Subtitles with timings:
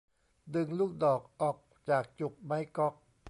[0.53, 1.57] ดึงลูกดอกออก
[1.89, 2.93] จากจุกไม้ก๊อก